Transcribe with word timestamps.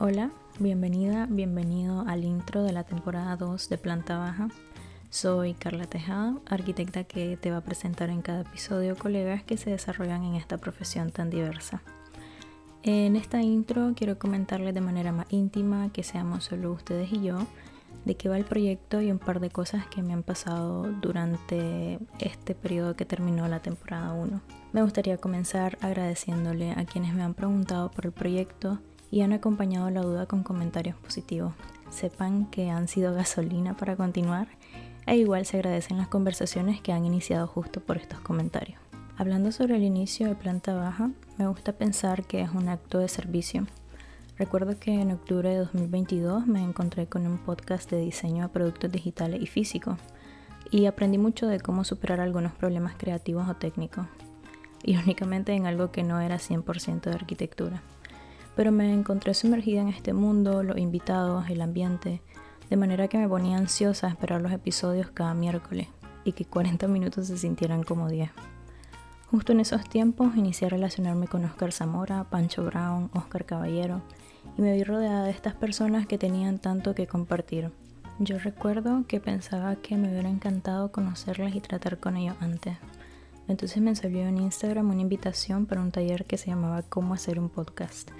Hola, 0.00 0.30
bienvenida, 0.60 1.26
bienvenido 1.28 2.04
al 2.06 2.22
intro 2.22 2.62
de 2.62 2.70
la 2.70 2.84
temporada 2.84 3.34
2 3.34 3.68
de 3.68 3.78
Planta 3.78 4.16
Baja. 4.16 4.46
Soy 5.10 5.54
Carla 5.54 5.86
Tejada, 5.86 6.36
arquitecta 6.46 7.02
que 7.02 7.36
te 7.36 7.50
va 7.50 7.56
a 7.56 7.64
presentar 7.64 8.08
en 8.08 8.22
cada 8.22 8.42
episodio 8.42 8.94
colegas 8.94 9.42
que 9.42 9.56
se 9.56 9.70
desarrollan 9.70 10.22
en 10.22 10.36
esta 10.36 10.56
profesión 10.56 11.10
tan 11.10 11.30
diversa. 11.30 11.82
En 12.84 13.16
esta 13.16 13.42
intro 13.42 13.92
quiero 13.96 14.20
comentarles 14.20 14.72
de 14.72 14.80
manera 14.80 15.10
más 15.10 15.26
íntima 15.30 15.90
que 15.92 16.04
seamos 16.04 16.44
solo 16.44 16.70
ustedes 16.70 17.12
y 17.12 17.20
yo 17.22 17.44
de 18.04 18.14
qué 18.14 18.28
va 18.28 18.36
el 18.36 18.44
proyecto 18.44 19.02
y 19.02 19.10
un 19.10 19.18
par 19.18 19.40
de 19.40 19.50
cosas 19.50 19.84
que 19.88 20.00
me 20.02 20.12
han 20.12 20.22
pasado 20.22 20.84
durante 21.02 21.98
este 22.20 22.54
periodo 22.54 22.94
que 22.94 23.04
terminó 23.04 23.48
la 23.48 23.62
temporada 23.62 24.12
1. 24.12 24.40
Me 24.72 24.82
gustaría 24.82 25.16
comenzar 25.16 25.76
agradeciéndole 25.80 26.70
a 26.70 26.84
quienes 26.84 27.14
me 27.14 27.24
han 27.24 27.34
preguntado 27.34 27.90
por 27.90 28.06
el 28.06 28.12
proyecto 28.12 28.78
y 29.10 29.22
han 29.22 29.32
acompañado 29.32 29.90
la 29.90 30.02
duda 30.02 30.26
con 30.26 30.42
comentarios 30.42 30.96
positivos. 30.96 31.54
Sepan 31.90 32.46
que 32.46 32.70
han 32.70 32.88
sido 32.88 33.14
gasolina 33.14 33.76
para 33.76 33.96
continuar 33.96 34.48
e 35.06 35.16
igual 35.16 35.46
se 35.46 35.56
agradecen 35.56 35.96
las 35.96 36.08
conversaciones 36.08 36.80
que 36.80 36.92
han 36.92 37.04
iniciado 37.04 37.46
justo 37.46 37.80
por 37.80 37.96
estos 37.96 38.20
comentarios. 38.20 38.78
Hablando 39.16 39.50
sobre 39.52 39.76
el 39.76 39.82
inicio 39.82 40.28
de 40.28 40.34
planta 40.34 40.74
baja, 40.74 41.10
me 41.38 41.46
gusta 41.48 41.72
pensar 41.72 42.24
que 42.24 42.42
es 42.42 42.50
un 42.50 42.68
acto 42.68 42.98
de 42.98 43.08
servicio. 43.08 43.66
Recuerdo 44.36 44.78
que 44.78 45.00
en 45.00 45.10
octubre 45.10 45.48
de 45.48 45.58
2022 45.58 46.46
me 46.46 46.62
encontré 46.62 47.06
con 47.06 47.26
un 47.26 47.38
podcast 47.38 47.90
de 47.90 48.00
diseño 48.00 48.44
de 48.44 48.48
productos 48.50 48.92
digitales 48.92 49.40
y 49.42 49.46
físicos 49.46 49.98
y 50.70 50.84
aprendí 50.84 51.18
mucho 51.18 51.46
de 51.46 51.58
cómo 51.58 51.82
superar 51.82 52.20
algunos 52.20 52.52
problemas 52.52 52.94
creativos 52.96 53.48
o 53.48 53.56
técnicos, 53.56 54.06
irónicamente 54.84 55.54
en 55.54 55.66
algo 55.66 55.90
que 55.90 56.04
no 56.04 56.20
era 56.20 56.36
100% 56.36 57.00
de 57.00 57.14
arquitectura 57.14 57.82
pero 58.58 58.72
me 58.72 58.92
encontré 58.92 59.34
sumergida 59.34 59.82
en 59.82 59.88
este 59.88 60.12
mundo, 60.12 60.64
los 60.64 60.78
invitados, 60.78 61.48
el 61.48 61.60
ambiente, 61.60 62.22
de 62.68 62.76
manera 62.76 63.06
que 63.06 63.16
me 63.16 63.28
ponía 63.28 63.56
ansiosa 63.56 64.08
a 64.08 64.10
esperar 64.10 64.40
los 64.40 64.50
episodios 64.50 65.12
cada 65.12 65.32
miércoles 65.32 65.86
y 66.24 66.32
que 66.32 66.44
40 66.44 66.88
minutos 66.88 67.28
se 67.28 67.38
sintieran 67.38 67.84
como 67.84 68.08
10. 68.08 68.32
Justo 69.30 69.52
en 69.52 69.60
esos 69.60 69.88
tiempos 69.88 70.34
inicié 70.34 70.66
a 70.66 70.70
relacionarme 70.70 71.28
con 71.28 71.44
Oscar 71.44 71.70
Zamora, 71.70 72.24
Pancho 72.24 72.64
Brown, 72.64 73.10
Oscar 73.14 73.44
Caballero 73.44 74.02
y 74.56 74.62
me 74.62 74.72
vi 74.72 74.82
rodeada 74.82 75.22
de 75.22 75.30
estas 75.30 75.54
personas 75.54 76.08
que 76.08 76.18
tenían 76.18 76.58
tanto 76.58 76.96
que 76.96 77.06
compartir. 77.06 77.70
Yo 78.18 78.40
recuerdo 78.40 79.04
que 79.06 79.20
pensaba 79.20 79.76
que 79.76 79.96
me 79.96 80.10
hubiera 80.10 80.30
encantado 80.30 80.90
conocerles 80.90 81.54
y 81.54 81.60
tratar 81.60 81.98
con 81.98 82.16
ellos 82.16 82.34
antes. 82.40 82.76
Entonces 83.46 83.80
me 83.80 83.94
salió 83.94 84.26
en 84.26 84.38
Instagram 84.38 84.90
una 84.90 85.00
invitación 85.00 85.66
para 85.66 85.80
un 85.80 85.92
taller 85.92 86.24
que 86.24 86.38
se 86.38 86.48
llamaba 86.50 86.82
Cómo 86.82 87.14
hacer 87.14 87.38
un 87.38 87.50
podcast 87.50 88.10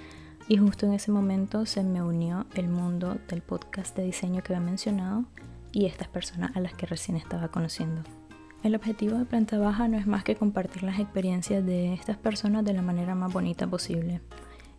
y 0.49 0.57
justo 0.57 0.87
en 0.87 0.95
ese 0.95 1.13
momento 1.13 1.67
se 1.67 1.85
me 1.85 2.03
unió 2.03 2.47
el 2.55 2.69
mundo 2.69 3.19
del 3.29 3.43
podcast 3.43 3.95
de 3.97 4.05
diseño 4.05 4.43
que 4.43 4.55
había 4.55 4.65
mencionado 4.65 5.25
y 5.73 5.85
estas 5.85 6.09
personas 6.09 6.57
a 6.57 6.61
las 6.61 6.73
que 6.73 6.87
recién 6.87 7.17
estaba 7.17 7.49
conociendo. 7.49 8.03
El 8.63 8.75
objetivo 8.75 9.19
de 9.19 9.27
Planta 9.27 9.59
Baja 9.59 9.87
no 9.87 9.99
es 9.99 10.07
más 10.07 10.25
que 10.25 10.37
compartir 10.37 10.83
las 10.83 10.99
experiencias 10.99 11.65
de 11.65 11.93
estas 11.93 12.17
personas 12.17 12.65
de 12.65 12.73
la 12.73 12.83
manera 12.83 13.15
más 13.15 13.33
bonita 13.33 13.67
posible. 13.67 14.21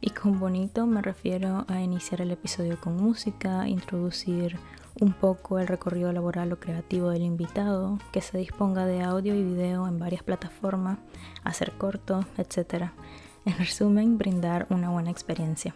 Y 0.02 0.10
con 0.10 0.40
bonito 0.40 0.88
me 0.88 1.02
refiero 1.02 1.66
a 1.68 1.82
iniciar 1.82 2.22
el 2.22 2.32
episodio 2.32 2.80
con 2.80 2.98
música, 2.98 3.68
introducir 3.68 4.58
un 5.00 5.14
poco 5.14 5.60
el 5.60 5.68
recorrido 5.68 6.12
laboral 6.12 6.52
o 6.52 6.60
creativo 6.60 7.10
del 7.10 7.22
invitado, 7.22 8.00
que 8.12 8.22
se 8.22 8.38
disponga 8.38 8.86
de 8.86 9.02
audio 9.02 9.36
y 9.36 9.44
video 9.44 9.88
en 9.88 10.00
varias 10.00 10.24
plataformas, 10.24 10.98
hacer 11.44 11.72
cortos, 11.74 12.26
etc. 12.38 12.92
En 13.46 13.58
resumen, 13.58 14.18
brindar 14.18 14.68
una 14.70 14.90
buena 14.90 15.12
experiencia. 15.12 15.74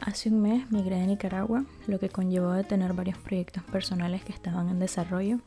Hace 0.00 0.30
un 0.30 0.40
mes 0.40 0.70
migré 0.70 0.96
de 0.96 1.06
Nicaragua, 1.06 1.64
lo 1.86 1.98
que 1.98 2.08
conllevó 2.08 2.52
de 2.52 2.64
tener 2.64 2.92
varios 2.92 3.18
proyectos 3.18 3.62
personales 3.64 4.24
que 4.24 4.32
estaban 4.32 4.68
en 4.68 4.78
desarrollo 4.78 5.38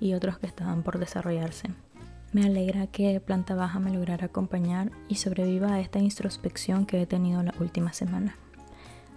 y 0.00 0.14
otros 0.14 0.38
que 0.38 0.46
estaban 0.46 0.82
por 0.82 0.98
desarrollarse. 0.98 1.70
Me 2.32 2.44
alegra 2.44 2.88
que 2.88 3.20
Planta 3.20 3.54
Baja 3.54 3.78
me 3.78 3.92
lograra 3.92 4.26
acompañar 4.26 4.90
y 5.08 5.16
sobreviva 5.16 5.74
a 5.74 5.80
esta 5.80 6.00
introspección 6.00 6.84
que 6.84 7.00
he 7.00 7.06
tenido 7.06 7.42
la 7.42 7.54
última 7.60 7.92
semana. 7.92 8.36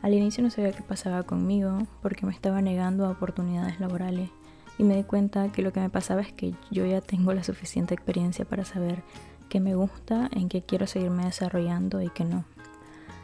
Al 0.04 0.14
inicio 0.14 0.44
no 0.44 0.52
sabía 0.52 0.72
qué 0.72 0.84
pasaba 0.84 1.24
conmigo 1.24 1.88
porque 2.04 2.28
me 2.28 2.32
estaba 2.32 2.62
negando 2.62 3.06
a 3.06 3.10
oportunidades 3.10 3.80
laborales 3.80 4.30
y 4.78 4.84
me 4.84 4.96
di 4.96 5.04
cuenta 5.04 5.52
que 5.52 5.64
lo 5.64 5.74
que 5.74 5.80
me 5.80 5.90
pasaba 5.90 6.22
es 6.22 6.32
que 6.32 6.54
yo 6.70 6.86
ya 6.86 7.02
tengo 7.02 7.34
la 7.34 7.44
suficiente 7.44 7.96
experiencia 7.96 8.46
para 8.46 8.66
saber 8.66 9.02
qué 9.48 9.60
me 9.60 9.76
gusta, 9.76 10.30
en 10.32 10.50
qué 10.50 10.62
quiero 10.62 10.88
seguirme 10.88 11.26
desarrollando 11.26 12.02
y 12.02 12.10
qué 12.10 12.26
no. 12.26 12.46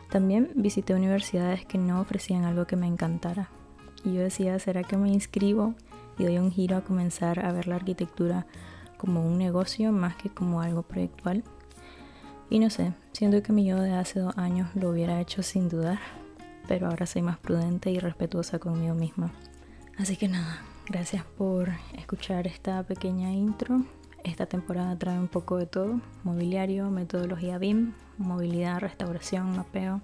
También 0.10 0.52
visité 0.56 0.94
universidades 0.94 1.66
que 1.66 1.78
no 1.78 2.00
ofrecían 2.00 2.44
algo 2.44 2.68
que 2.68 2.76
me 2.76 2.88
encantara. 2.88 3.50
Y 4.06 4.14
yo 4.14 4.22
decía, 4.22 4.60
¿será 4.60 4.84
que 4.84 4.98
me 4.98 5.10
inscribo 5.10 5.74
y 6.18 6.24
doy 6.26 6.38
un 6.38 6.52
giro 6.52 6.78
a 6.78 6.84
comenzar 6.84 7.44
a 7.46 7.52
ver 7.52 7.68
la 7.68 7.76
arquitectura 7.76 8.46
como 8.98 9.26
un 9.26 9.38
negocio 9.38 9.92
más 9.92 10.16
que 10.16 10.30
como 10.30 10.62
algo 10.62 10.84
proyectual? 10.84 11.44
Y 12.50 12.60
no 12.60 12.70
sé, 12.70 12.94
siento 13.14 13.42
que 13.42 13.54
mi 13.54 13.66
yo 13.66 13.82
de 13.82 13.94
hace 13.94 14.20
dos 14.20 14.38
años 14.38 14.70
lo 14.76 14.90
hubiera 14.90 15.20
hecho 15.20 15.42
sin 15.42 15.70
dudar, 15.70 16.00
pero 16.68 16.88
ahora 16.88 17.08
soy 17.08 17.24
más 17.24 17.40
prudente 17.40 17.90
y 17.90 17.98
respetuosa 17.98 18.60
conmigo 18.60 18.94
misma. 18.94 19.32
Así 19.98 20.16
que 20.16 20.28
nada, 20.28 20.62
gracias 20.88 21.24
por 21.24 21.70
escuchar 21.98 22.46
esta 22.46 22.84
pequeña 22.84 23.32
intro 23.32 23.82
esta 24.24 24.46
temporada 24.46 24.98
trae 24.98 25.20
un 25.20 25.28
poco 25.28 25.58
de 25.58 25.66
todo, 25.66 26.00
mobiliario, 26.24 26.90
metodología 26.90 27.58
BIM, 27.58 27.94
movilidad, 28.18 28.80
restauración, 28.80 29.56
mapeo, 29.56 30.02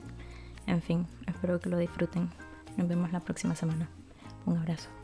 en 0.68 0.82
fin, 0.82 1.08
espero 1.28 1.60
que 1.60 1.70
lo 1.70 1.78
disfruten. 1.78 2.30
Nos 2.78 2.88
vemos 2.88 3.12
la 3.12 3.20
próxima 3.20 3.56
semana. 3.56 3.90
Un 4.46 4.58
abrazo. 4.58 4.99